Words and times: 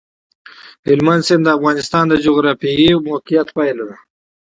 هلمند 0.87 1.23
سیند 1.27 1.43
د 1.45 1.49
افغانستان 1.57 2.03
د 2.09 2.13
جغرافیایي 2.25 2.89
موقیعت 3.09 3.47
پایله 3.57 3.83
ده. 3.89 3.97